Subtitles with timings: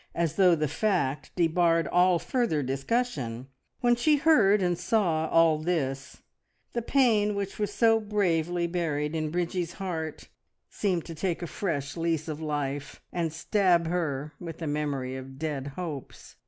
[0.15, 3.47] as though the fact debarred all further discussion
[3.81, 6.23] when she heard and saw all this,
[6.73, 10.27] the pain which was so bravely buried in Bridgie's heart
[10.71, 15.37] seemed to take a fresh lease of life, and stab her with the memory of
[15.37, 16.35] dead hopes.